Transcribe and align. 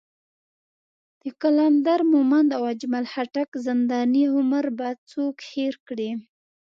د 1.21 1.23
قلندر 1.41 1.99
مومند 2.13 2.49
او 2.57 2.63
اجمل 2.73 3.05
خټک 3.13 3.49
زنداني 3.65 4.23
عمر 4.35 4.65
به 4.77 4.89
څوک 5.11 5.35
هېر 5.51 5.73
کړي. 5.87 6.11